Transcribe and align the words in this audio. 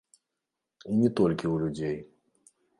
І 0.93 0.97
не 1.03 1.09
толькі 1.21 1.45
ў 1.53 1.53
людзей. 1.67 1.97